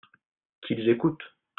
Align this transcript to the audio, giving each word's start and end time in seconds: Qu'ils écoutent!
Qu'ils 0.61 0.89
écoutent! 0.89 1.21